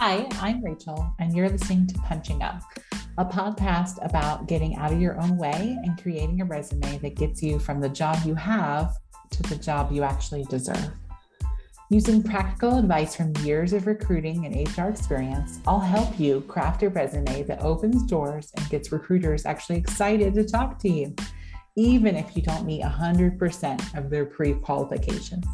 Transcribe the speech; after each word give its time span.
Hi, 0.00 0.28
I'm 0.40 0.62
Rachel, 0.62 1.12
and 1.18 1.34
you're 1.34 1.48
listening 1.48 1.88
to 1.88 1.98
Punching 1.98 2.40
Up, 2.40 2.62
a 3.18 3.24
podcast 3.24 3.98
about 4.08 4.46
getting 4.46 4.76
out 4.76 4.92
of 4.92 5.00
your 5.00 5.20
own 5.20 5.36
way 5.36 5.76
and 5.82 6.00
creating 6.00 6.40
a 6.40 6.44
resume 6.44 6.98
that 6.98 7.16
gets 7.16 7.42
you 7.42 7.58
from 7.58 7.80
the 7.80 7.88
job 7.88 8.16
you 8.24 8.36
have 8.36 8.94
to 9.30 9.42
the 9.42 9.56
job 9.56 9.90
you 9.90 10.04
actually 10.04 10.44
deserve. 10.44 10.92
Using 11.90 12.22
practical 12.22 12.78
advice 12.78 13.16
from 13.16 13.36
years 13.38 13.72
of 13.72 13.88
recruiting 13.88 14.46
and 14.46 14.78
HR 14.78 14.88
experience, 14.88 15.58
I'll 15.66 15.80
help 15.80 16.20
you 16.20 16.42
craft 16.42 16.84
a 16.84 16.90
resume 16.90 17.42
that 17.42 17.60
opens 17.60 18.04
doors 18.04 18.52
and 18.56 18.70
gets 18.70 18.92
recruiters 18.92 19.46
actually 19.46 19.78
excited 19.78 20.32
to 20.34 20.44
talk 20.44 20.78
to 20.78 20.88
you, 20.88 21.12
even 21.74 22.14
if 22.14 22.36
you 22.36 22.42
don't 22.42 22.64
meet 22.64 22.84
100% 22.84 23.98
of 23.98 24.10
their 24.10 24.26
pre 24.26 24.54
qualifications. 24.54 25.44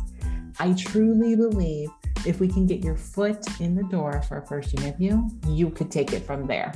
I 0.60 0.74
truly 0.74 1.34
believe 1.34 1.88
if 2.26 2.40
we 2.40 2.48
can 2.48 2.66
get 2.66 2.82
your 2.82 2.96
foot 2.96 3.44
in 3.60 3.74
the 3.74 3.82
door 3.84 4.22
for 4.22 4.38
a 4.38 4.46
first 4.46 4.74
interview, 4.74 5.28
you 5.48 5.70
could 5.70 5.90
take 5.90 6.12
it 6.12 6.24
from 6.24 6.46
there. 6.46 6.72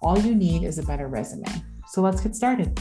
All 0.00 0.18
you 0.18 0.34
need 0.34 0.64
is 0.64 0.78
a 0.78 0.82
better 0.82 1.08
resume. 1.08 1.44
So 1.88 2.02
let's 2.02 2.20
get 2.20 2.36
started. 2.36 2.78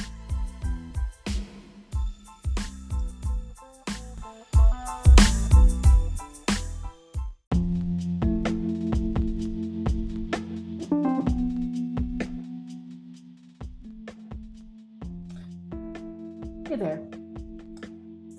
Hey 16.68 16.78
there. 16.78 17.21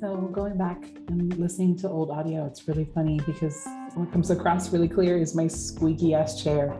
So 0.02 0.16
going 0.16 0.58
back 0.58 0.82
and 1.06 1.38
listening 1.38 1.76
to 1.76 1.88
old 1.88 2.10
audio, 2.10 2.44
it's 2.44 2.66
really 2.66 2.86
funny 2.92 3.20
because 3.24 3.64
what 3.94 4.10
comes 4.10 4.32
across 4.32 4.72
really 4.72 4.88
clear 4.88 5.16
is 5.16 5.36
my 5.36 5.46
squeaky 5.46 6.12
ass 6.12 6.42
chair. 6.42 6.72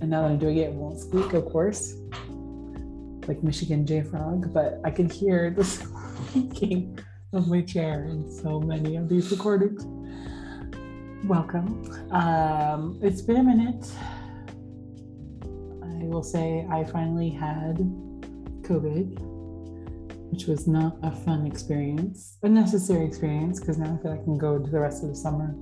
And 0.00 0.08
now 0.08 0.22
that 0.22 0.30
I'm 0.30 0.38
doing 0.38 0.56
it, 0.56 0.68
it 0.68 0.72
won't 0.72 0.98
squeak, 0.98 1.34
of 1.34 1.44
course, 1.44 1.96
like 3.28 3.42
Michigan 3.42 3.84
J 3.84 4.00
Frog, 4.00 4.54
but 4.54 4.80
I 4.86 4.90
can 4.90 5.10
hear 5.10 5.50
the 5.50 5.64
squeaking 6.30 6.98
of 7.34 7.46
my 7.46 7.60
chair 7.60 8.06
in 8.06 8.32
so 8.32 8.58
many 8.58 8.96
of 8.96 9.10
these 9.10 9.30
recordings. 9.30 9.84
Welcome. 11.26 11.84
Um, 12.10 12.98
it's 13.02 13.20
been 13.20 13.36
a 13.36 13.42
minute. 13.42 13.86
I 15.82 16.06
will 16.06 16.22
say 16.22 16.66
I 16.70 16.84
finally 16.84 17.28
had 17.28 17.76
COVID 18.62 19.25
which 20.36 20.46
was 20.48 20.68
not 20.68 20.98
a 21.02 21.10
fun 21.10 21.46
experience, 21.46 22.36
a 22.42 22.48
necessary 22.48 23.06
experience 23.06 23.58
because 23.58 23.78
now 23.78 23.98
I 23.98 24.02
feel 24.02 24.10
like 24.10 24.20
I 24.20 24.24
can 24.24 24.36
go 24.36 24.58
to 24.58 24.70
the 24.70 24.78
rest 24.78 25.02
of 25.02 25.08
the 25.08 25.16
summer 25.16 25.56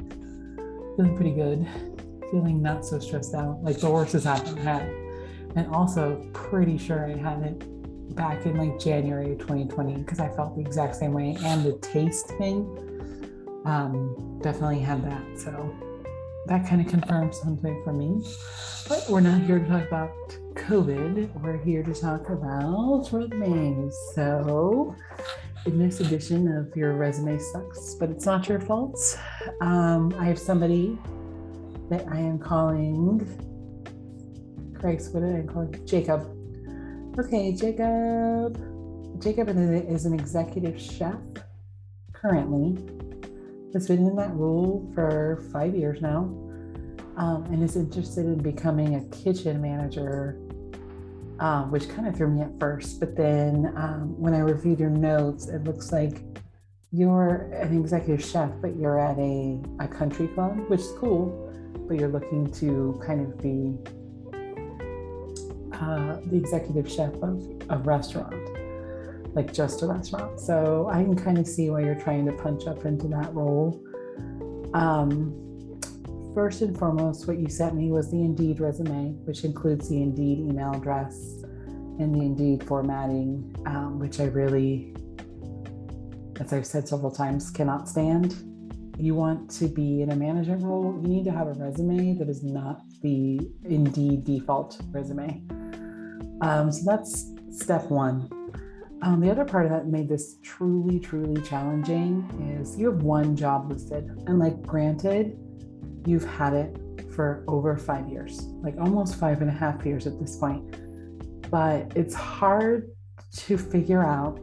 feeling 0.97 1.15
pretty 1.15 1.31
good, 1.31 1.65
feeling 2.33 2.61
not 2.61 2.85
so 2.85 2.99
stressed 2.99 3.37
out. 3.37 3.63
Like 3.63 3.79
the 3.79 3.89
worst 3.89 4.15
has 4.15 4.25
happened, 4.25 4.59
had. 4.59 4.83
And 5.55 5.73
also 5.73 6.29
pretty 6.33 6.77
sure 6.77 7.07
I 7.07 7.17
had 7.17 7.41
it 7.45 8.17
back 8.17 8.47
in 8.47 8.57
like 8.57 8.81
January 8.81 9.35
of 9.35 9.39
2020 9.39 9.95
because 9.99 10.19
I 10.19 10.29
felt 10.31 10.57
the 10.57 10.63
exact 10.63 10.97
same 10.97 11.13
way. 11.13 11.37
And 11.45 11.65
the 11.65 11.79
taste 11.79 12.27
thing 12.31 12.67
um, 13.67 14.41
definitely 14.43 14.81
had 14.81 15.05
that. 15.05 15.39
So 15.39 15.73
that 16.47 16.69
kind 16.69 16.81
of 16.81 16.89
confirms 16.89 17.41
something 17.41 17.83
for 17.85 17.93
me. 17.93 18.23
But 18.89 19.07
we're 19.09 19.21
not 19.21 19.43
here 19.43 19.59
to 19.59 19.67
talk 19.67 19.87
about 19.87 20.11
COVID. 20.55 21.41
We're 21.41 21.63
here 21.63 21.83
to 21.83 21.95
talk 21.95 22.29
about 22.29 23.09
resumes. 23.13 23.97
So, 24.15 24.95
in 25.67 25.79
this 25.79 26.01
edition 26.01 26.49
of 26.57 26.77
Your 26.77 26.95
Resume 26.95 27.39
Sucks, 27.39 27.95
but 27.95 28.11
it's 28.11 28.27
not 28.27 28.49
your 28.49 28.61
fault, 28.61 29.19
um, 29.63 30.15
I 30.19 30.27
have 30.27 30.39
somebody 30.39 30.99
that 31.89 32.07
I 32.09 32.19
am 32.19 32.39
calling. 32.39 33.21
Christ, 34.79 35.15
what 35.15 35.21
did 35.21 35.37
I 35.37 35.53
call 35.53 35.65
Jacob. 35.87 36.31
Okay, 37.19 37.53
Jacob. 37.55 38.59
Jacob 39.23 39.49
is 39.49 40.05
an 40.05 40.13
executive 40.13 40.79
chef 40.79 41.17
currently 42.13 42.77
has 43.75 43.89
been 43.89 44.07
in 44.07 44.17
that 44.17 44.33
role 44.35 44.91
for 44.95 45.45
five 45.53 45.75
years 45.75 46.01
now 46.01 46.31
um, 47.17 47.45
and 47.51 47.63
is 47.63 47.77
interested 47.77 48.25
in 48.25 48.39
becoming 48.39 48.95
a 48.95 49.05
kitchen 49.17 49.61
manager, 49.61 50.39
um, 51.41 51.71
which 51.71 51.89
kind 51.89 52.07
of 52.07 52.17
threw 52.17 52.29
me 52.29 52.43
at 52.43 52.59
first. 52.59 53.01
But 53.01 53.17
then 53.17 53.73
um, 53.77 54.19
when 54.19 54.33
I 54.33 54.39
reviewed 54.39 54.79
your 54.79 54.91
notes, 54.91 55.49
it 55.49 55.65
looks 55.65 55.93
like 55.93 56.23
you're 56.93 57.51
an 57.53 57.77
executive 57.79 58.25
chef, 58.25 58.51
but 58.63 58.77
you're 58.77 59.01
at 59.01 59.19
a, 59.19 59.61
a 59.81 59.89
country 59.89 60.29
club, 60.29 60.57
which 60.69 60.81
is 60.81 60.93
cool, 60.99 61.53
but 61.89 61.99
you're 61.99 62.09
looking 62.09 62.51
to 62.53 63.01
kind 63.05 63.21
of 63.21 63.37
be 63.43 63.77
uh, 65.73 66.21
the 66.27 66.37
executive 66.37 66.89
chef 66.89 67.13
of 67.15 67.45
a 67.71 67.79
restaurant 67.79 68.54
like 69.35 69.53
just 69.53 69.83
a 69.83 69.87
restaurant. 69.87 70.41
So 70.41 70.89
I 70.91 71.03
can 71.03 71.17
kind 71.17 71.39
of 71.39 71.47
see 71.47 71.71
why 71.71 71.81
you're 71.81 72.01
trying 72.01 72.25
to 72.27 72.33
punch 72.33 72.67
up 72.67 72.85
into 72.85 73.09
that 73.09 73.35
role. 73.35 73.83
Um, 74.75 75.41
first 76.35 76.63
and 76.63 76.77
foremost, 76.79 77.27
what 77.27 77.39
you 77.39 77.49
sent 77.49 77.75
me 77.75 77.91
was 77.91 78.11
the 78.11 78.19
Indeed 78.19 78.61
resume, 78.61 79.13
which 79.25 79.45
includes 79.45 79.89
the 79.89 80.03
Indeed 80.03 80.39
email 80.39 80.73
address 80.73 81.43
and 81.99 82.15
the 82.15 82.21
Indeed 82.21 82.65
formatting, 82.65 83.55
um, 83.67 83.99
which 83.99 84.21
I 84.21 84.25
really, 84.25 84.95
as 86.41 86.53
I've 86.53 86.67
said 86.67 86.89
several 86.89 87.11
times, 87.11 87.51
cannot 87.51 87.89
stand. 87.89 88.37
You 88.99 89.15
want 89.15 89.51
to 89.53 89.67
be 89.67 90.03
in 90.03 90.13
a 90.13 90.17
management 90.17 90.63
role, 90.63 91.01
you 91.03 91.09
need 91.09 91.25
to 91.25 91.33
have 91.33 91.49
a 91.49 91.53
resume 91.53 92.17
that 92.19 92.29
is 92.29 92.45
not 92.45 92.83
the 93.03 93.41
Indeed 93.65 94.25
default 94.25 94.81
resume. 94.91 95.43
Um, 96.41 96.71
so 96.71 96.83
that's 96.85 97.33
step 97.51 97.91
one. 97.91 98.29
Um, 99.05 99.21
the 99.21 99.31
other 99.31 99.45
part 99.45 99.67
of 99.67 99.71
that 99.71 99.87
made 99.87 100.09
this 100.09 100.37
truly, 100.43 100.99
truly 100.99 101.39
challenging 101.43 102.27
is 102.59 102.79
you 102.79 102.91
have 102.91 103.03
one 103.03 103.37
job 103.37 103.71
listed. 103.71 104.05
And 104.27 104.39
like, 104.39 104.63
granted, 104.63 105.37
you've 106.07 106.25
had 106.25 106.55
it 106.55 106.81
for 107.15 107.45
over 107.47 107.77
five 107.77 108.09
years, 108.09 108.47
like 108.63 108.75
almost 108.81 109.17
five 109.17 109.43
and 109.43 109.51
a 109.51 109.53
half 109.53 109.85
years 109.85 110.07
at 110.07 110.19
this 110.19 110.39
point. 110.39 111.51
But 111.51 111.93
it's 111.95 112.15
hard 112.15 112.93
to 113.37 113.59
figure 113.59 114.03
out 114.03 114.41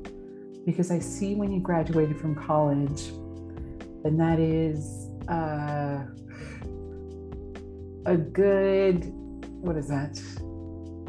because 0.63 0.91
I 0.91 0.99
see 0.99 1.33
when 1.33 1.51
you 1.51 1.59
graduated 1.59 2.19
from 2.19 2.35
college, 2.35 3.07
and 4.05 4.19
that 4.19 4.37
is 4.37 5.09
uh, 5.27 6.05
a 8.05 8.15
good, 8.15 9.05
what 9.59 9.75
is 9.75 9.87
that, 9.87 10.21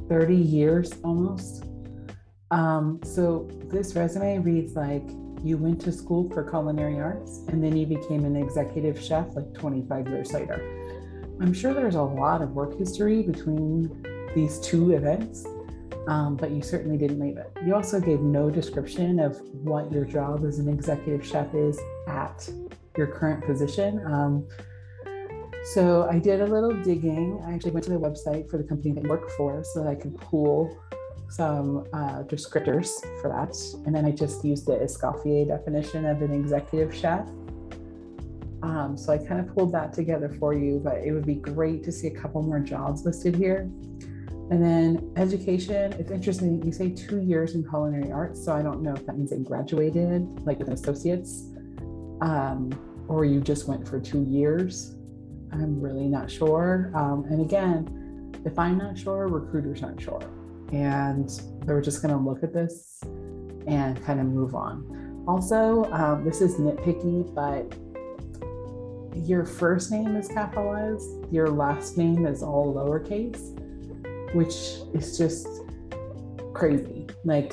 30 0.09 0.35
years 0.35 0.95
almost 1.05 1.67
um, 2.53 3.01
so 3.03 3.49
this 3.65 3.97
resume 3.97 4.39
reads 4.39 4.77
like 4.77 5.09
you 5.43 5.57
went 5.57 5.81
to 5.81 5.91
school 5.91 6.29
for 6.31 6.49
culinary 6.49 7.01
arts 7.01 7.41
and 7.49 7.65
then 7.65 7.75
you 7.75 7.87
became 7.87 8.27
an 8.27 8.37
executive 8.37 9.01
chef 9.01 9.35
like 9.35 9.53
25 9.55 10.07
years 10.09 10.33
later. 10.35 10.61
I'm 11.41 11.55
sure 11.55 11.73
there's 11.73 11.95
a 11.95 12.03
lot 12.03 12.43
of 12.43 12.51
work 12.51 12.79
history 12.79 13.23
between 13.23 13.91
these 14.35 14.61
two 14.61 14.93
events, 14.93 15.47
um, 16.07 16.37
but 16.37 16.51
you 16.51 16.61
certainly 16.61 16.99
didn't 16.99 17.21
leave 17.21 17.39
it. 17.39 17.51
You 17.65 17.75
also 17.75 17.99
gave 17.99 18.21
no 18.21 18.51
description 18.51 19.19
of 19.19 19.41
what 19.53 19.91
your 19.91 20.05
job 20.05 20.45
as 20.45 20.59
an 20.59 20.69
executive 20.69 21.27
chef 21.27 21.55
is 21.55 21.81
at 22.07 22.49
your 22.99 23.07
current 23.07 23.47
position. 23.47 24.05
Um, 24.07 24.47
so 25.73 26.07
I 26.11 26.19
did 26.19 26.43
a 26.43 26.47
little 26.47 26.73
digging. 26.83 27.43
I 27.47 27.55
actually 27.55 27.71
went 27.71 27.85
to 27.85 27.93
the 27.93 27.99
website 27.99 28.51
for 28.51 28.59
the 28.59 28.65
company 28.65 28.93
that 28.93 29.07
I 29.07 29.09
work 29.09 29.31
for 29.31 29.65
so 29.65 29.83
that 29.83 29.89
I 29.89 29.95
could 29.95 30.17
pull 30.19 30.77
some 31.33 31.87
uh, 31.95 32.23
descriptors 32.25 33.01
for 33.23 33.29
that. 33.31 33.57
And 33.87 33.95
then 33.95 34.05
I 34.05 34.11
just 34.11 34.45
used 34.45 34.67
the 34.67 34.73
Escoffier 34.73 35.49
definition 35.49 36.05
of 36.05 36.21
an 36.21 36.33
executive 36.33 36.95
chef. 36.95 37.27
Um, 38.63 38.97
so 38.97 39.15
I 39.15 39.19
kind 39.19 39.41
of 39.41 39.53
pulled 39.55 39.73
that 39.73 39.95
together 39.95 40.29
for 40.39 40.53
you, 40.53 40.79
but 40.85 40.99
it 40.99 41.11
would 41.13 41.25
be 41.25 41.37
great 41.37 41.83
to 41.85 41.93
see 41.93 42.09
a 42.09 42.11
couple 42.11 42.43
more 42.43 42.61
jobs 42.61 43.07
listed 43.07 43.35
here. 43.35 43.71
And 44.51 44.63
then 44.63 45.11
education, 45.17 45.95
it's 45.95 46.11
interesting. 46.11 46.63
You 46.63 46.71
say 46.71 46.91
two 46.91 47.23
years 47.23 47.55
in 47.55 47.67
culinary 47.67 48.13
arts. 48.13 48.45
So 48.45 48.53
I 48.53 48.61
don't 48.61 48.83
know 48.83 48.93
if 48.93 49.07
that 49.07 49.17
means 49.17 49.31
they 49.31 49.39
graduated, 49.39 50.45
like 50.45 50.59
with 50.59 50.69
an 50.69 50.75
associate's, 50.75 51.45
um, 52.21 52.71
or 53.09 53.25
you 53.25 53.41
just 53.41 53.67
went 53.67 53.89
for 53.89 53.99
two 53.99 54.23
years. 54.25 54.97
I'm 55.51 55.81
really 55.81 56.09
not 56.09 56.31
sure. 56.31 56.93
Um, 56.95 57.25
and 57.31 57.41
again, 57.41 58.35
if 58.45 58.59
I'm 58.59 58.77
not 58.77 58.99
sure, 58.99 59.29
recruiters 59.29 59.83
aren't 59.83 60.01
sure 60.01 60.42
and 60.73 61.29
they 61.65 61.73
were 61.73 61.81
just 61.81 62.03
going 62.03 62.15
to 62.15 62.21
look 62.21 62.43
at 62.43 62.53
this 62.53 63.01
and 63.67 64.03
kind 64.05 64.21
of 64.21 64.27
move 64.27 64.55
on. 64.55 65.25
Also, 65.29 65.85
um, 65.93 66.25
this 66.25 66.41
is 66.41 66.57
nitpicky, 66.57 67.33
but 67.35 67.77
your 69.27 69.45
first 69.45 69.93
name 69.93 70.17
is 70.17 70.27
capitalized, 70.29 71.09
your 71.31 71.49
last 71.49 71.97
name 71.97 72.27
is 72.27 72.43
all 72.43 72.75
lowercase, 72.75 73.55
which 74.35 74.55
is 74.95 75.17
just 75.17 75.47
crazy. 76.55 77.07
Like, 77.25 77.53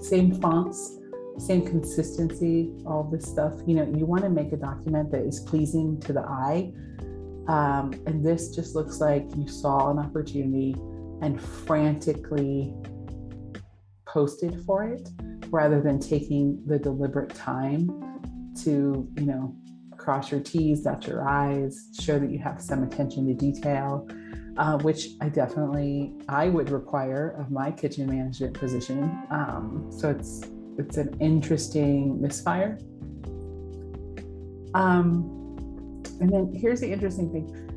same 0.00 0.34
fonts, 0.40 0.98
same 1.38 1.64
consistency, 1.64 2.72
all 2.84 3.04
this 3.04 3.24
stuff. 3.24 3.54
You 3.66 3.76
know, 3.76 3.84
you 3.96 4.04
want 4.04 4.24
to 4.24 4.30
make 4.30 4.52
a 4.52 4.56
document 4.56 5.10
that 5.12 5.22
is 5.22 5.40
pleasing 5.40 6.00
to 6.00 6.12
the 6.12 6.22
eye. 6.22 6.72
Um, 7.46 7.94
and 8.06 8.24
this 8.24 8.54
just 8.54 8.74
looks 8.74 9.00
like 9.00 9.24
you 9.36 9.48
saw 9.48 9.90
an 9.90 9.98
opportunity 9.98 10.74
and 11.22 11.40
frantically 11.40 12.74
posted 14.06 14.64
for 14.64 14.84
it 14.84 15.08
rather 15.50 15.80
than 15.80 15.98
taking 15.98 16.62
the 16.66 16.78
deliberate 16.78 17.34
time 17.34 17.88
to, 18.62 19.08
you 19.16 19.26
know, 19.26 19.54
cross 19.96 20.30
your 20.30 20.40
T's, 20.40 20.82
dot 20.82 21.06
your 21.06 21.28
I's, 21.28 21.88
show 22.00 22.18
that 22.18 22.30
you 22.30 22.38
have 22.38 22.60
some 22.60 22.82
attention 22.82 23.26
to 23.26 23.34
detail, 23.34 24.08
uh, 24.56 24.78
which 24.78 25.08
I 25.20 25.28
definitely 25.28 26.14
I 26.28 26.48
would 26.48 26.70
require 26.70 27.36
of 27.38 27.50
my 27.50 27.70
kitchen 27.70 28.06
management 28.06 28.54
position. 28.54 29.02
Um, 29.30 29.88
so 29.90 30.10
it's 30.10 30.42
it's 30.78 30.96
an 30.96 31.16
interesting 31.20 32.20
misfire. 32.20 32.78
Um, 34.74 35.34
and 36.20 36.30
then 36.32 36.52
here's 36.54 36.80
the 36.80 36.90
interesting 36.90 37.30
thing 37.32 37.67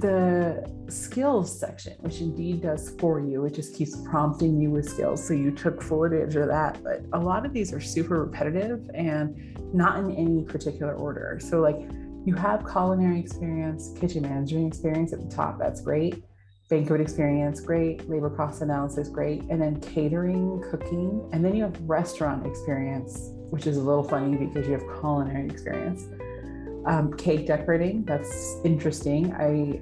the 0.00 0.70
skills 0.88 1.58
section, 1.58 1.94
which 2.00 2.20
indeed 2.20 2.62
does 2.62 2.94
for 2.98 3.20
you, 3.20 3.44
it 3.44 3.54
just 3.54 3.74
keeps 3.74 3.96
prompting 4.08 4.60
you 4.60 4.70
with 4.70 4.88
skills. 4.88 5.26
So 5.26 5.34
you 5.34 5.50
took 5.50 5.82
full 5.82 6.04
advantage 6.04 6.36
of 6.36 6.48
that. 6.48 6.82
But 6.82 7.02
a 7.12 7.18
lot 7.18 7.46
of 7.46 7.52
these 7.52 7.72
are 7.72 7.80
super 7.80 8.24
repetitive 8.24 8.88
and 8.94 9.56
not 9.72 9.98
in 9.98 10.10
any 10.12 10.44
particular 10.44 10.94
order. 10.94 11.38
So, 11.42 11.60
like, 11.60 11.78
you 12.24 12.34
have 12.34 12.66
culinary 12.70 13.20
experience, 13.20 13.94
kitchen 13.98 14.22
management 14.22 14.66
experience 14.66 15.12
at 15.12 15.20
the 15.20 15.34
top, 15.34 15.58
that's 15.58 15.80
great. 15.80 16.22
Banquet 16.68 17.00
experience, 17.00 17.60
great. 17.60 18.08
Labor 18.08 18.30
cost 18.30 18.62
analysis, 18.62 19.08
great. 19.08 19.42
And 19.50 19.60
then 19.60 19.80
catering, 19.80 20.62
cooking. 20.70 21.28
And 21.32 21.44
then 21.44 21.56
you 21.56 21.62
have 21.64 21.80
restaurant 21.88 22.46
experience, 22.46 23.30
which 23.50 23.66
is 23.66 23.76
a 23.76 23.80
little 23.80 24.04
funny 24.04 24.36
because 24.36 24.66
you 24.66 24.74
have 24.74 24.84
culinary 25.00 25.46
experience 25.46 26.04
um, 26.86 27.12
cake 27.14 27.46
decorating. 27.46 28.04
That's 28.04 28.56
interesting. 28.64 29.32
I 29.34 29.80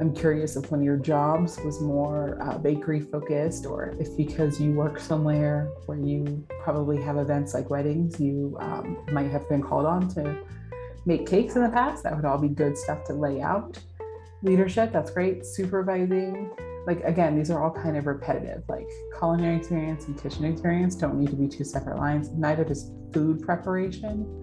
I'm 0.00 0.12
curious 0.12 0.56
if 0.56 0.70
one 0.70 0.80
of 0.80 0.84
your 0.84 0.96
jobs 0.96 1.60
was 1.60 1.80
more 1.80 2.36
uh, 2.42 2.58
bakery 2.58 3.00
focused, 3.00 3.66
or 3.66 3.94
if 4.00 4.16
because 4.16 4.60
you 4.60 4.72
work 4.72 4.98
somewhere 4.98 5.70
where 5.86 5.98
you 5.98 6.44
probably 6.64 7.00
have 7.00 7.18
events 7.18 7.54
like 7.54 7.70
weddings, 7.70 8.18
you 8.18 8.56
um, 8.58 8.98
might 9.12 9.30
have 9.30 9.48
been 9.48 9.62
called 9.62 9.86
on 9.86 10.08
to 10.14 10.38
make 11.06 11.26
cakes 11.26 11.54
in 11.54 11.62
the 11.62 11.68
past. 11.68 12.02
That 12.02 12.16
would 12.16 12.24
all 12.24 12.38
be 12.38 12.48
good 12.48 12.76
stuff 12.76 13.04
to 13.04 13.12
lay 13.12 13.40
out. 13.40 13.78
Leadership, 14.42 14.92
that's 14.92 15.12
great. 15.12 15.46
Supervising, 15.46 16.50
like 16.84 17.04
again, 17.04 17.36
these 17.36 17.50
are 17.50 17.62
all 17.62 17.70
kind 17.70 17.96
of 17.96 18.06
repetitive. 18.06 18.64
Like 18.68 18.88
culinary 19.18 19.56
experience 19.56 20.06
and 20.06 20.20
kitchen 20.20 20.44
experience 20.44 20.96
don't 20.96 21.16
need 21.16 21.30
to 21.30 21.36
be 21.36 21.46
two 21.46 21.64
separate 21.64 21.98
lines. 21.98 22.30
Neither 22.30 22.64
does 22.64 22.90
food 23.12 23.42
preparation. 23.42 24.41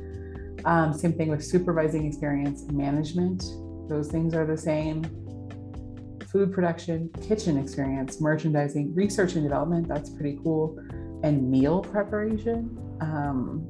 Um, 0.66 0.94
same 0.94 1.14
thing 1.14 1.30
with 1.30 1.44
supervising 1.44 2.06
experience 2.06 2.64
management. 2.72 3.44
Those 3.90 4.10
things 4.10 4.34
are 4.34 4.46
the 4.46 4.58
same. 4.58 5.04
Food 6.32 6.54
production, 6.54 7.10
kitchen 7.28 7.58
experience, 7.58 8.22
merchandising, 8.22 8.94
research 8.94 9.34
and 9.34 9.44
development, 9.44 9.88
that's 9.88 10.10
pretty 10.12 10.40
cool. 10.44 10.78
And 11.24 11.50
meal 11.50 11.82
preparation. 11.82 12.78
Um, 13.02 13.68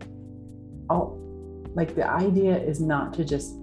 all, 0.90 1.18
like 1.74 1.96
the 1.96 2.08
idea 2.10 2.58
is 2.58 2.82
not 2.82 3.14
to 3.14 3.24
just 3.24 3.56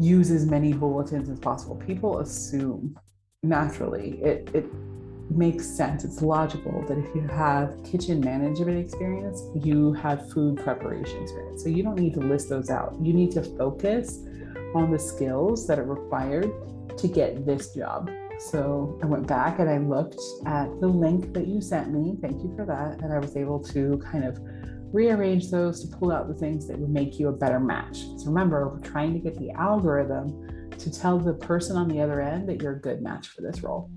use 0.00 0.30
as 0.30 0.46
many 0.46 0.72
bulletins 0.72 1.28
as 1.28 1.38
possible. 1.40 1.76
People 1.76 2.20
assume 2.20 2.96
naturally 3.42 4.20
it, 4.22 4.50
it 4.54 4.66
makes 5.30 5.66
sense. 5.66 6.04
It's 6.04 6.22
logical 6.22 6.84
that 6.86 6.98
if 6.98 7.14
you 7.14 7.22
have 7.28 7.82
kitchen 7.84 8.20
management 8.20 8.78
experience, 8.78 9.42
you 9.54 9.92
have 9.94 10.30
food 10.32 10.56
preparation 10.56 11.22
experience. 11.22 11.62
So 11.62 11.68
you 11.68 11.82
don't 11.82 11.98
need 11.98 12.14
to 12.14 12.20
list 12.20 12.48
those 12.48 12.70
out. 12.70 12.96
You 13.00 13.12
need 13.12 13.32
to 13.32 13.42
focus 13.42 14.24
on 14.74 14.90
the 14.90 14.98
skills 14.98 15.66
that 15.66 15.78
are 15.78 15.84
required 15.84 16.50
to 16.96 17.08
get 17.08 17.46
this 17.46 17.74
job. 17.74 18.10
So 18.38 18.98
I 19.02 19.06
went 19.06 19.26
back 19.26 19.58
and 19.58 19.68
I 19.68 19.78
looked 19.78 20.20
at 20.46 20.68
the 20.80 20.86
link 20.86 21.34
that 21.34 21.46
you 21.46 21.60
sent 21.60 21.92
me. 21.92 22.16
Thank 22.20 22.42
you 22.42 22.54
for 22.56 22.64
that. 22.66 23.02
And 23.02 23.12
I 23.12 23.18
was 23.18 23.36
able 23.36 23.60
to 23.64 23.98
kind 23.98 24.24
of 24.24 24.38
rearrange 24.92 25.50
those 25.50 25.84
to 25.84 25.96
pull 25.96 26.12
out 26.12 26.28
the 26.28 26.34
things 26.34 26.66
that 26.68 26.78
would 26.78 26.90
make 26.90 27.18
you 27.18 27.28
a 27.28 27.32
better 27.32 27.60
match. 27.60 27.98
So 28.16 28.26
remember, 28.26 28.68
we're 28.68 28.80
trying 28.80 29.12
to 29.14 29.18
get 29.18 29.38
the 29.38 29.50
algorithm 29.50 30.70
to 30.78 30.92
tell 30.92 31.18
the 31.18 31.34
person 31.34 31.76
on 31.76 31.88
the 31.88 32.00
other 32.00 32.20
end 32.20 32.48
that 32.48 32.62
you're 32.62 32.76
a 32.76 32.80
good 32.80 33.02
match 33.02 33.28
for 33.28 33.42
this 33.42 33.62
role. 33.62 33.90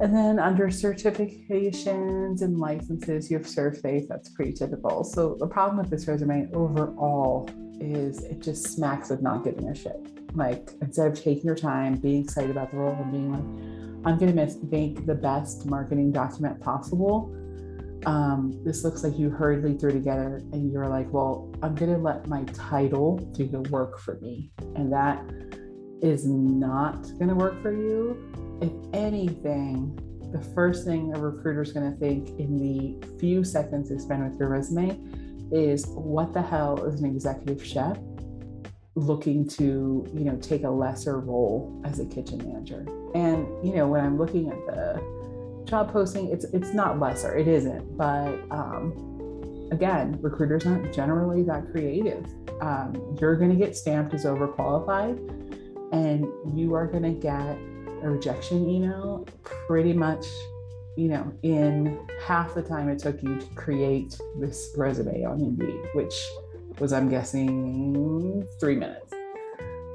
And 0.00 0.14
then 0.14 0.38
under 0.38 0.68
certifications 0.68 2.42
and 2.42 2.58
licenses, 2.58 3.30
you 3.30 3.36
have 3.36 3.46
ServSafe. 3.46 4.06
That's 4.08 4.28
pretty 4.28 4.52
typical. 4.52 5.02
So 5.02 5.36
the 5.38 5.46
problem 5.46 5.78
with 5.78 5.90
this 5.90 6.06
resume 6.06 6.48
overall 6.54 7.50
is 7.80 8.22
it 8.24 8.40
just 8.40 8.68
smacks 8.68 9.10
of 9.10 9.22
not 9.22 9.42
giving 9.42 9.68
a 9.68 9.74
shit. 9.74 9.96
Like 10.34 10.70
instead 10.82 11.08
of 11.10 11.20
taking 11.20 11.44
your 11.44 11.56
time, 11.56 11.96
being 11.96 12.22
excited 12.24 12.50
about 12.50 12.70
the 12.70 12.76
role, 12.76 12.96
and 13.00 13.10
being 13.10 13.32
like, 13.32 14.06
I'm 14.06 14.18
going 14.18 14.34
to 14.34 14.66
make 14.70 15.04
the 15.04 15.14
best 15.14 15.66
marketing 15.66 16.12
document 16.12 16.60
possible. 16.60 17.34
Um, 18.06 18.60
this 18.64 18.84
looks 18.84 19.02
like 19.02 19.18
you 19.18 19.28
hurriedly 19.28 19.76
threw 19.76 19.90
together 19.90 20.40
and 20.52 20.70
you're 20.72 20.86
like, 20.86 21.12
well, 21.12 21.52
I'm 21.62 21.74
to 21.90 21.98
let 21.98 22.28
my 22.28 22.44
title 22.44 23.16
do 23.32 23.48
the 23.48 23.62
work 23.70 23.98
for 23.98 24.20
me. 24.20 24.52
And 24.76 24.92
that 24.92 25.20
is 26.00 26.24
not 26.24 27.02
to 27.30 27.34
work 27.34 27.60
for 27.60 27.72
you 27.72 28.37
if 28.60 28.72
anything, 28.92 29.98
the 30.32 30.40
first 30.54 30.84
thing 30.84 31.14
a 31.14 31.18
recruiter 31.18 31.62
is 31.62 31.72
going 31.72 31.90
to 31.90 31.98
think 31.98 32.28
in 32.38 32.58
the 32.58 33.18
few 33.18 33.44
seconds 33.44 33.88
they 33.88 33.98
spend 33.98 34.28
with 34.28 34.38
your 34.38 34.48
resume 34.50 34.98
is 35.50 35.86
what 35.88 36.34
the 36.34 36.42
hell 36.42 36.84
is 36.84 37.00
an 37.00 37.06
executive 37.06 37.64
chef 37.64 37.98
looking 38.94 39.48
to 39.48 40.06
you 40.12 40.24
know 40.24 40.36
take 40.36 40.64
a 40.64 40.68
lesser 40.68 41.20
role 41.20 41.80
as 41.84 42.00
a 42.00 42.04
kitchen 42.04 42.38
manager? 42.38 42.86
And 43.14 43.46
you 43.66 43.74
know 43.74 43.86
when 43.86 44.04
i'm 44.04 44.18
looking 44.18 44.50
at 44.50 44.66
the 44.66 45.64
job 45.64 45.90
posting 45.92 46.28
it's 46.28 46.44
it's 46.46 46.74
not 46.74 46.98
lesser 46.98 47.36
it 47.36 47.48
isn't 47.48 47.96
but 47.96 48.34
um, 48.50 49.68
again 49.70 50.18
recruiters 50.20 50.66
aren't 50.66 50.92
generally 50.92 51.42
that 51.44 51.70
creative. 51.70 52.26
Um, 52.60 53.16
you're 53.20 53.36
going 53.36 53.50
to 53.50 53.56
get 53.56 53.76
stamped 53.76 54.12
as 54.14 54.24
overqualified 54.24 55.16
and 55.92 56.26
you 56.58 56.74
are 56.74 56.86
going 56.86 57.04
to 57.04 57.12
get 57.12 57.56
a 58.02 58.10
rejection 58.10 58.68
email 58.68 59.26
pretty 59.42 59.92
much 59.92 60.26
you 60.96 61.08
know 61.08 61.32
in 61.42 61.98
half 62.26 62.54
the 62.54 62.62
time 62.62 62.88
it 62.88 62.98
took 62.98 63.22
you 63.22 63.38
to 63.38 63.46
create 63.54 64.18
this 64.40 64.74
resume 64.76 65.24
on 65.24 65.40
indeed 65.40 65.80
which 65.94 66.14
was 66.80 66.92
i'm 66.92 67.08
guessing 67.08 68.46
three 68.60 68.76
minutes. 68.76 69.12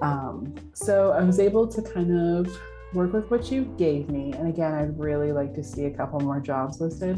Um, 0.01 0.53
so 0.73 1.11
i 1.11 1.23
was 1.23 1.39
able 1.39 1.67
to 1.67 1.81
kind 1.81 2.37
of 2.37 2.57
work 2.93 3.13
with 3.13 3.29
what 3.31 3.51
you 3.51 3.63
gave 3.77 4.09
me. 4.09 4.33
And 4.33 4.47
again 4.47 4.73
i'd 4.73 4.99
really 4.99 5.31
like 5.31 5.53
to 5.55 5.63
see 5.63 5.85
a 5.85 5.91
couple 5.91 6.19
more 6.19 6.39
jobs 6.39 6.79
listed. 6.79 7.17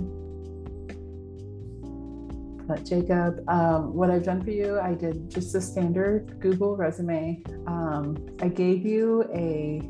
But 2.67 2.83
Jacob, 2.83 3.47
um, 3.47 3.93
what 3.93 4.09
I've 4.09 4.23
done 4.23 4.43
for 4.43 4.49
you, 4.49 4.79
I 4.79 4.95
did 4.95 5.29
just 5.29 5.53
a 5.53 5.61
standard 5.61 6.39
Google 6.39 6.75
resume. 6.75 7.43
Um, 7.67 8.17
I 8.41 8.47
gave 8.47 8.85
you 8.85 9.23
a 9.33 9.81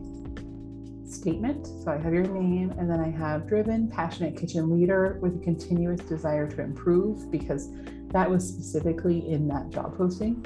statement. 1.15 1.67
So 1.83 1.91
I 1.91 1.97
have 1.97 2.13
your 2.13 2.27
name, 2.27 2.71
and 2.77 2.89
then 2.89 2.99
I 2.99 3.09
have 3.09 3.47
driven, 3.47 3.89
passionate 3.89 4.37
kitchen 4.37 4.69
leader 4.69 5.19
with 5.21 5.35
a 5.35 5.43
continuous 5.43 6.01
desire 6.01 6.47
to 6.49 6.61
improve 6.61 7.31
because 7.31 7.69
that 8.09 8.29
was 8.29 8.47
specifically 8.47 9.29
in 9.29 9.47
that 9.47 9.69
job 9.69 9.97
posting. 9.97 10.45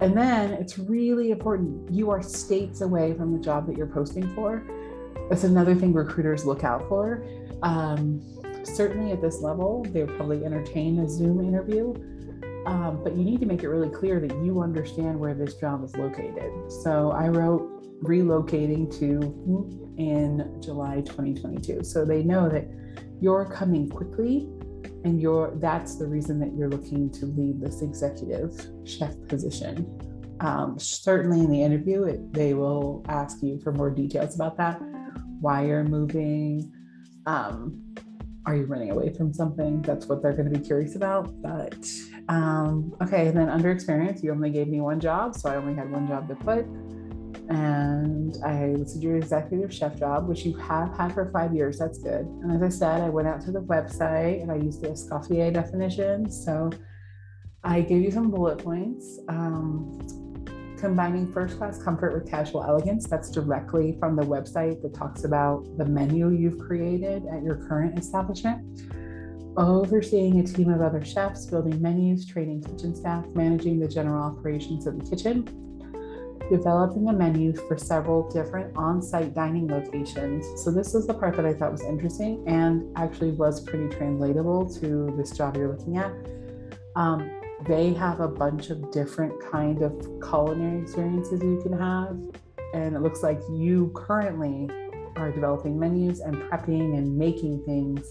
And 0.00 0.16
then 0.16 0.52
it's 0.52 0.78
really 0.78 1.30
important 1.30 1.90
you 1.90 2.10
are 2.10 2.22
states 2.22 2.80
away 2.80 3.12
from 3.14 3.32
the 3.32 3.38
job 3.38 3.66
that 3.66 3.76
you're 3.76 3.86
posting 3.86 4.34
for. 4.34 4.64
That's 5.28 5.44
another 5.44 5.74
thing 5.74 5.92
recruiters 5.92 6.44
look 6.46 6.64
out 6.64 6.88
for. 6.88 7.24
Um, 7.62 8.22
certainly 8.64 9.12
at 9.12 9.20
this 9.20 9.40
level, 9.40 9.84
they 9.90 10.02
would 10.02 10.16
probably 10.16 10.44
entertain 10.44 10.98
a 11.00 11.08
Zoom 11.08 11.40
interview. 11.40 11.94
Um, 12.70 13.02
but 13.02 13.16
you 13.16 13.24
need 13.24 13.40
to 13.40 13.46
make 13.46 13.64
it 13.64 13.68
really 13.68 13.88
clear 13.88 14.20
that 14.20 14.30
you 14.44 14.62
understand 14.62 15.18
where 15.18 15.34
this 15.34 15.54
job 15.54 15.82
is 15.82 15.96
located. 15.96 16.52
So 16.84 17.10
I 17.10 17.26
wrote 17.26 18.00
relocating 18.04 18.96
to 19.00 19.96
in 19.98 20.62
July 20.62 21.00
2022. 21.00 21.82
So 21.82 22.04
they 22.04 22.22
know 22.22 22.48
that 22.48 22.68
you're 23.20 23.44
coming 23.44 23.88
quickly 23.88 24.48
and 25.04 25.20
you're 25.20 25.52
that's 25.56 25.96
the 25.96 26.06
reason 26.06 26.38
that 26.38 26.54
you're 26.56 26.68
looking 26.68 27.10
to 27.10 27.26
lead 27.26 27.60
this 27.60 27.82
executive 27.82 28.68
chef 28.84 29.16
position. 29.26 29.84
Um, 30.38 30.78
certainly 30.78 31.40
in 31.40 31.50
the 31.50 31.62
interview, 31.62 32.04
it, 32.04 32.32
they 32.32 32.54
will 32.54 33.04
ask 33.08 33.42
you 33.42 33.58
for 33.58 33.72
more 33.72 33.90
details 33.90 34.36
about 34.36 34.56
that. 34.58 34.80
Why 35.40 35.66
you're 35.66 35.82
moving. 35.82 36.72
Um, 37.26 37.82
are 38.46 38.56
you 38.56 38.64
running 38.64 38.90
away 38.90 39.12
from 39.12 39.32
something? 39.32 39.82
That's 39.82 40.06
what 40.06 40.22
they're 40.22 40.32
going 40.32 40.50
to 40.52 40.58
be 40.58 40.64
curious 40.64 40.96
about. 40.96 41.30
But 41.42 41.86
um, 42.28 42.94
okay, 43.02 43.28
and 43.28 43.36
then 43.36 43.48
under 43.48 43.70
experience, 43.70 44.22
you 44.22 44.32
only 44.32 44.50
gave 44.50 44.68
me 44.68 44.80
one 44.80 45.00
job, 45.00 45.34
so 45.34 45.50
I 45.50 45.56
only 45.56 45.74
had 45.74 45.90
one 45.90 46.06
job 46.08 46.28
to 46.28 46.34
put 46.36 46.66
and 47.50 48.36
I 48.44 48.66
listed 48.66 49.02
your 49.02 49.16
executive 49.16 49.74
chef 49.74 49.98
job, 49.98 50.28
which 50.28 50.44
you 50.44 50.56
have 50.58 50.96
had 50.96 51.12
for 51.12 51.30
five 51.32 51.52
years. 51.52 51.78
That's 51.78 51.98
good. 51.98 52.24
And 52.26 52.52
as 52.52 52.62
I 52.62 52.68
said, 52.68 53.00
I 53.00 53.08
went 53.08 53.26
out 53.26 53.40
to 53.42 53.50
the 53.50 53.60
website 53.60 54.40
and 54.40 54.52
I 54.52 54.54
used 54.54 54.80
the 54.80 54.88
Escoffier 54.88 55.52
definition. 55.52 56.30
So 56.30 56.70
I 57.64 57.80
gave 57.80 58.02
you 58.02 58.12
some 58.12 58.30
bullet 58.30 58.58
points. 58.58 59.18
Um, 59.28 59.98
combining 60.80 61.30
first 61.32 61.58
class 61.58 61.82
comfort 61.82 62.14
with 62.14 62.28
casual 62.28 62.64
elegance. 62.64 63.06
That's 63.06 63.30
directly 63.30 63.96
from 64.00 64.16
the 64.16 64.22
website 64.22 64.80
that 64.82 64.94
talks 64.94 65.24
about 65.24 65.64
the 65.76 65.84
menu 65.84 66.30
you've 66.30 66.58
created 66.58 67.26
at 67.26 67.42
your 67.42 67.56
current 67.68 67.98
establishment. 67.98 68.82
Overseeing 69.56 70.40
a 70.40 70.44
team 70.44 70.72
of 70.72 70.80
other 70.80 71.04
chefs, 71.04 71.46
building 71.46 71.80
menus, 71.82 72.26
training 72.26 72.62
kitchen 72.62 72.94
staff, 72.94 73.26
managing 73.34 73.78
the 73.78 73.88
general 73.88 74.22
operations 74.22 74.86
of 74.86 74.98
the 74.98 75.10
kitchen, 75.10 75.44
developing 76.50 77.08
a 77.08 77.12
menu 77.12 77.52
for 77.52 77.76
several 77.76 78.30
different 78.30 78.74
on 78.76 79.02
site 79.02 79.34
dining 79.34 79.68
locations. 79.68 80.46
So, 80.62 80.70
this 80.70 80.94
is 80.94 81.06
the 81.06 81.14
part 81.14 81.36
that 81.36 81.44
I 81.44 81.52
thought 81.52 81.72
was 81.72 81.82
interesting 81.82 82.44
and 82.46 82.96
actually 82.96 83.32
was 83.32 83.60
pretty 83.60 83.88
translatable 83.94 84.72
to 84.80 85.14
this 85.16 85.32
job 85.32 85.56
you're 85.56 85.76
looking 85.76 85.98
at. 85.98 86.12
Um, 86.96 87.39
they 87.66 87.92
have 87.94 88.20
a 88.20 88.28
bunch 88.28 88.70
of 88.70 88.90
different 88.90 89.32
kind 89.50 89.82
of 89.82 89.92
culinary 90.22 90.82
experiences 90.82 91.42
you 91.42 91.60
can 91.62 91.78
have. 91.78 92.18
And 92.74 92.94
it 92.94 93.00
looks 93.00 93.22
like 93.22 93.40
you 93.50 93.92
currently 93.94 94.68
are 95.16 95.30
developing 95.30 95.78
menus 95.78 96.20
and 96.20 96.36
prepping 96.36 96.96
and 96.96 97.16
making 97.16 97.64
things 97.64 98.06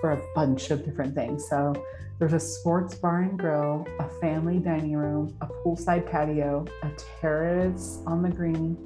for 0.00 0.12
a 0.12 0.22
bunch 0.34 0.70
of 0.70 0.84
different 0.84 1.14
things. 1.14 1.46
So 1.48 1.74
there's 2.20 2.34
a 2.34 2.40
sports 2.40 2.94
bar 2.94 3.22
and 3.22 3.38
grill 3.38 3.86
a 3.98 4.08
family 4.20 4.58
dining 4.58 4.94
room 4.94 5.34
a 5.40 5.46
poolside 5.46 6.08
patio 6.08 6.66
a 6.82 6.90
terrace 7.18 8.02
on 8.06 8.22
the 8.22 8.28
green 8.28 8.76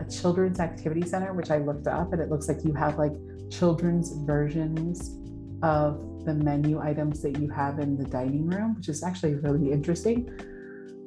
a 0.00 0.10
children's 0.10 0.60
activity 0.60 1.06
center 1.06 1.34
which 1.34 1.50
i 1.50 1.58
looked 1.58 1.86
up 1.86 2.14
and 2.14 2.22
it 2.22 2.30
looks 2.30 2.48
like 2.48 2.64
you 2.64 2.72
have 2.72 2.96
like 2.98 3.12
children's 3.50 4.12
versions 4.24 5.18
of 5.62 6.00
the 6.24 6.34
menu 6.34 6.80
items 6.80 7.22
that 7.22 7.38
you 7.38 7.48
have 7.48 7.78
in 7.78 7.96
the 7.96 8.04
dining 8.04 8.46
room, 8.46 8.74
which 8.76 8.88
is 8.88 9.02
actually 9.02 9.34
really 9.36 9.72
interesting, 9.72 10.30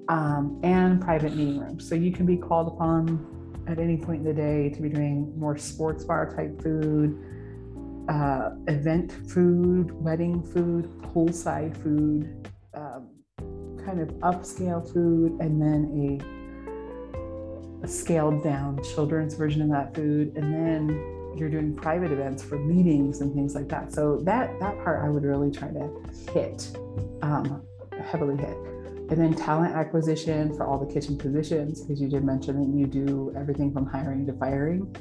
um, 0.10 0.60
and 0.64 1.02
private 1.02 1.36
meeting 1.36 1.60
rooms. 1.60 1.88
So 1.88 1.96
you 1.96 2.12
can 2.12 2.26
be 2.26 2.38
called 2.38 2.68
upon 2.68 3.64
at 3.68 3.80
any 3.80 3.98
point 3.98 4.20
in 4.20 4.26
the 4.26 4.34
day 4.34 4.70
to 4.70 4.82
be 4.82 4.90
doing 4.90 5.38
more 5.38 5.58
sports 5.58 6.04
bar 6.04 6.30
type 6.36 6.62
food, 6.62 7.18
uh, 8.10 8.52
event 8.68 9.12
food, 9.30 9.92
wedding 9.94 10.44
food, 10.44 10.90
poolside 11.02 11.76
food, 11.82 12.50
um, 12.74 13.08
kind 13.86 14.02
of 14.02 14.10
upscale 14.20 14.84
food, 14.92 15.40
and 15.40 15.62
then 15.62 16.20
a, 17.82 17.86
a 17.86 17.88
scaled 17.88 18.44
down 18.44 18.82
children's 18.94 19.36
version 19.36 19.62
of 19.62 19.70
that 19.70 19.96
food, 19.96 20.34
and 20.36 20.54
then 20.54 21.23
you're 21.36 21.50
doing 21.50 21.76
private 21.76 22.12
events 22.12 22.44
for 22.44 22.58
meetings 22.58 23.22
and 23.22 23.34
things 23.34 23.56
like 23.56 23.70
that. 23.70 23.94
So 23.94 24.20
that 24.24 24.60
that 24.60 24.78
part 24.84 25.04
I 25.04 25.10
would 25.10 25.24
really 25.24 25.52
try 25.52 25.70
to 25.70 25.90
hit, 26.32 26.76
um, 27.22 27.64
heavily 28.06 28.38
hit. 28.38 28.58
And 29.10 29.22
then 29.22 29.34
talent 29.34 29.76
acquisition 29.76 30.56
for 30.56 30.66
all 30.66 30.80
the 30.80 30.92
kitchen 30.92 31.18
positions, 31.18 31.82
because 31.82 32.02
you 32.02 32.10
did 32.10 32.24
mention 32.24 32.60
that 32.60 32.78
you 32.78 32.88
do 32.88 33.34
everything 33.38 33.72
from 33.72 33.86
hiring 33.86 34.26
to 34.28 34.34
firing. 34.34 34.96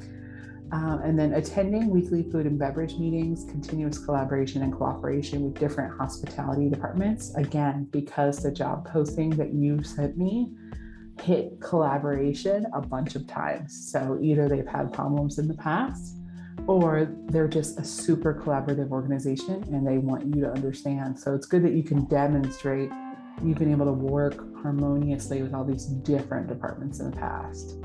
Um, 0.72 1.02
and 1.04 1.18
then 1.18 1.34
attending 1.34 1.90
weekly 1.90 2.22
food 2.30 2.46
and 2.46 2.58
beverage 2.58 2.96
meetings, 2.96 3.44
continuous 3.44 3.98
collaboration 3.98 4.62
and 4.62 4.72
cooperation 4.72 5.42
with 5.42 5.58
different 5.58 5.96
hospitality 5.98 6.68
departments. 6.70 7.34
Again, 7.36 7.88
because 7.90 8.42
the 8.42 8.50
job 8.50 8.88
posting 8.90 9.30
that 9.30 9.52
you 9.52 9.82
sent 9.82 10.16
me 10.16 10.50
hit 11.20 11.60
collaboration 11.60 12.66
a 12.74 12.80
bunch 12.80 13.14
of 13.16 13.26
times. 13.26 13.92
So 13.92 14.18
either 14.20 14.48
they've 14.48 14.66
had 14.66 14.92
problems 14.92 15.38
in 15.38 15.46
the 15.46 15.54
past 15.54 16.16
or 16.66 17.08
they're 17.26 17.48
just 17.48 17.78
a 17.78 17.84
super 17.84 18.34
collaborative 18.34 18.90
organization 18.90 19.64
and 19.72 19.86
they 19.86 19.98
want 19.98 20.34
you 20.34 20.42
to 20.42 20.50
understand. 20.50 21.18
So 21.18 21.34
it's 21.34 21.46
good 21.46 21.62
that 21.64 21.72
you 21.72 21.82
can 21.82 22.04
demonstrate 22.06 22.90
you've 23.44 23.58
been 23.58 23.72
able 23.72 23.86
to 23.86 23.92
work 23.92 24.36
harmoniously 24.62 25.42
with 25.42 25.54
all 25.54 25.64
these 25.64 25.86
different 25.86 26.48
departments 26.48 27.00
in 27.00 27.10
the 27.10 27.16
past. 27.16 27.78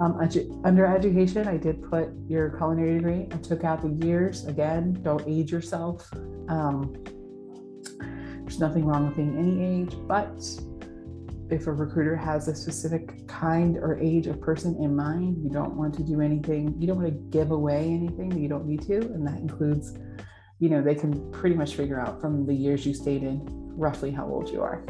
Um, 0.00 0.18
under 0.64 0.86
education, 0.86 1.46
I 1.46 1.56
did 1.56 1.82
put 1.88 2.08
your 2.26 2.50
culinary 2.50 2.94
degree. 2.94 3.28
I 3.30 3.36
took 3.36 3.62
out 3.62 3.82
the 3.82 4.06
years. 4.06 4.46
Again, 4.46 4.98
don't 5.02 5.22
age 5.28 5.52
yourself. 5.52 6.10
Um, 6.48 6.96
there's 8.40 8.58
nothing 8.58 8.84
wrong 8.84 9.06
with 9.06 9.16
being 9.16 9.38
any 9.38 9.82
age, 9.82 9.94
but 10.08 10.42
if 11.52 11.66
a 11.66 11.72
recruiter 11.72 12.16
has 12.16 12.48
a 12.48 12.54
specific 12.54 13.28
kind 13.28 13.76
or 13.76 13.98
age 13.98 14.26
of 14.26 14.40
person 14.40 14.74
in 14.80 14.96
mind, 14.96 15.36
you 15.44 15.50
don't 15.50 15.76
want 15.76 15.94
to 15.94 16.02
do 16.02 16.22
anything, 16.22 16.74
you 16.78 16.86
don't 16.86 16.96
want 16.96 17.08
to 17.08 17.18
give 17.30 17.50
away 17.50 17.84
anything 17.84 18.30
that 18.30 18.40
you 18.40 18.48
don't 18.48 18.66
need 18.66 18.82
to. 18.82 18.96
And 18.96 19.26
that 19.26 19.36
includes, 19.36 19.98
you 20.60 20.70
know, 20.70 20.82
they 20.82 20.94
can 20.94 21.30
pretty 21.30 21.54
much 21.54 21.74
figure 21.74 22.00
out 22.00 22.20
from 22.20 22.46
the 22.46 22.54
years 22.54 22.86
you 22.86 22.94
stayed 22.94 23.22
in 23.22 23.42
roughly 23.76 24.10
how 24.10 24.26
old 24.26 24.48
you 24.48 24.62
are. 24.62 24.82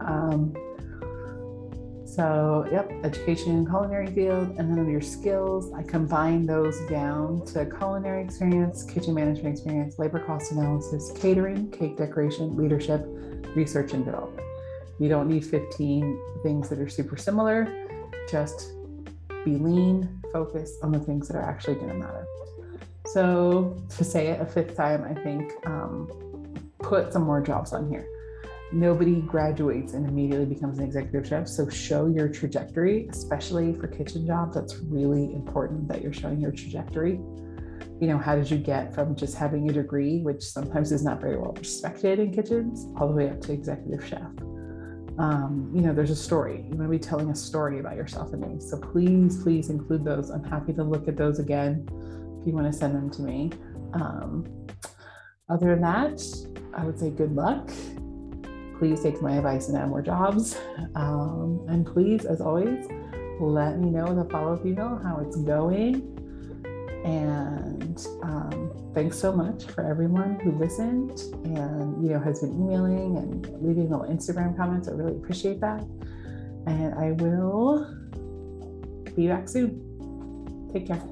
Um, 0.00 0.52
so, 2.04 2.66
yep, 2.70 2.90
education, 3.04 3.64
culinary 3.64 4.08
field, 4.08 4.56
and 4.58 4.76
then 4.76 4.90
your 4.90 5.00
skills, 5.00 5.72
I 5.72 5.82
combine 5.82 6.44
those 6.44 6.78
down 6.90 7.46
to 7.46 7.64
culinary 7.64 8.24
experience, 8.24 8.82
kitchen 8.84 9.14
management 9.14 9.54
experience, 9.54 9.98
labor 9.98 10.18
cost 10.18 10.52
analysis, 10.52 11.12
catering, 11.16 11.70
cake 11.70 11.96
decoration, 11.96 12.54
leadership, 12.56 13.06
research, 13.54 13.94
and 13.94 14.04
development. 14.04 14.51
You 14.98 15.08
don't 15.08 15.28
need 15.28 15.44
15 15.44 16.20
things 16.42 16.68
that 16.68 16.78
are 16.78 16.88
super 16.88 17.16
similar. 17.16 17.88
Just 18.30 18.72
be 19.44 19.56
lean, 19.56 20.20
focus 20.32 20.78
on 20.82 20.92
the 20.92 21.00
things 21.00 21.28
that 21.28 21.36
are 21.36 21.42
actually 21.42 21.74
going 21.74 21.88
to 21.88 21.94
matter. 21.94 22.26
So, 23.06 23.76
to 23.96 24.04
say 24.04 24.28
it 24.28 24.40
a 24.40 24.46
fifth 24.46 24.76
time, 24.76 25.04
I 25.04 25.14
think 25.22 25.52
um, 25.66 26.08
put 26.78 27.12
some 27.12 27.22
more 27.22 27.40
jobs 27.40 27.72
on 27.72 27.90
here. 27.90 28.06
Nobody 28.72 29.20
graduates 29.20 29.92
and 29.92 30.08
immediately 30.08 30.46
becomes 30.46 30.78
an 30.78 30.84
executive 30.84 31.26
chef. 31.26 31.48
So, 31.48 31.68
show 31.68 32.06
your 32.06 32.28
trajectory, 32.28 33.08
especially 33.10 33.74
for 33.74 33.88
kitchen 33.88 34.26
jobs. 34.26 34.54
That's 34.54 34.76
really 34.76 35.34
important 35.34 35.88
that 35.88 36.00
you're 36.00 36.12
showing 36.12 36.40
your 36.40 36.52
trajectory. 36.52 37.20
You 38.00 38.08
know, 38.08 38.18
how 38.18 38.36
did 38.36 38.50
you 38.50 38.58
get 38.58 38.94
from 38.94 39.14
just 39.16 39.36
having 39.36 39.68
a 39.68 39.72
degree, 39.72 40.20
which 40.20 40.42
sometimes 40.42 40.92
is 40.92 41.04
not 41.04 41.20
very 41.20 41.36
well 41.36 41.52
respected 41.52 42.18
in 42.18 42.32
kitchens, 42.32 42.86
all 42.96 43.08
the 43.08 43.14
way 43.14 43.28
up 43.28 43.40
to 43.42 43.52
executive 43.52 44.06
chef? 44.06 44.30
Um, 45.18 45.70
you 45.74 45.82
know, 45.82 45.92
there's 45.92 46.10
a 46.10 46.16
story. 46.16 46.64
You 46.70 46.76
want 46.76 46.82
to 46.82 46.88
be 46.88 46.98
telling 46.98 47.30
a 47.30 47.34
story 47.34 47.78
about 47.80 47.96
yourself 47.96 48.32
and 48.32 48.40
me. 48.40 48.60
So 48.60 48.78
please, 48.78 49.42
please 49.42 49.70
include 49.70 50.04
those. 50.04 50.30
I'm 50.30 50.44
happy 50.44 50.72
to 50.74 50.82
look 50.82 51.08
at 51.08 51.16
those 51.16 51.38
again 51.38 51.86
if 52.40 52.46
you 52.46 52.52
want 52.52 52.70
to 52.70 52.72
send 52.72 52.94
them 52.94 53.10
to 53.10 53.22
me. 53.22 53.50
Um, 53.92 54.46
other 55.48 55.70
than 55.70 55.82
that, 55.82 56.22
I 56.74 56.84
would 56.84 56.98
say 56.98 57.10
good 57.10 57.34
luck. 57.34 57.70
Please 58.78 59.02
take 59.02 59.20
my 59.20 59.36
advice 59.36 59.68
and 59.68 59.76
add 59.76 59.88
more 59.88 60.02
jobs. 60.02 60.58
Um, 60.94 61.64
and 61.68 61.86
please, 61.86 62.24
as 62.24 62.40
always, 62.40 62.88
let 63.40 63.78
me 63.78 63.90
know 63.90 64.06
in 64.06 64.16
the 64.16 64.24
follow 64.24 64.54
up 64.54 64.64
email 64.64 64.98
how 65.02 65.18
it's 65.18 65.36
going. 65.36 66.21
And 67.04 68.06
um, 68.22 68.92
thanks 68.94 69.18
so 69.18 69.32
much 69.32 69.64
for 69.66 69.84
everyone 69.84 70.38
who 70.40 70.52
listened 70.52 71.20
and 71.44 72.02
you 72.02 72.10
know 72.12 72.20
has 72.20 72.40
been 72.40 72.52
emailing 72.52 73.16
and 73.16 73.46
leaving 73.60 73.90
little 73.90 74.06
Instagram 74.06 74.56
comments. 74.56 74.88
I 74.88 74.92
really 74.92 75.16
appreciate 75.16 75.60
that. 75.60 75.82
And 76.66 76.94
I 76.94 77.12
will 77.12 77.86
be 79.16 79.26
back 79.26 79.48
soon. 79.48 80.70
Take 80.72 80.86
care. 80.86 81.11